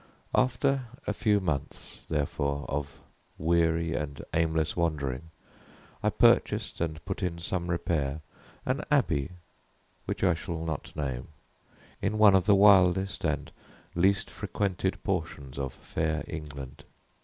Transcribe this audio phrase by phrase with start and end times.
[0.33, 2.99] After a few months, therefore, of
[3.37, 5.29] weary and aimless wandering,
[6.01, 8.21] I purchased and put in some repair,
[8.65, 9.33] an abbey,
[10.05, 11.27] which I shall not name,
[12.01, 13.51] in one of the wildest and
[13.93, 16.83] least frequented portions of fair England.